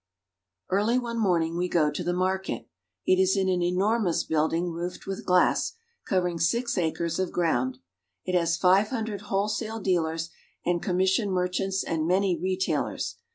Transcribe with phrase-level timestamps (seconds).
[0.71, 2.67] Early one morning we go to the market.
[3.05, 5.73] It is in an enormous building roofed with glass,
[6.07, 7.77] covering six acres of ground.
[8.25, 10.31] It has five hundred wholesale dealers
[10.65, 13.17] and com mission merchants and many retailers.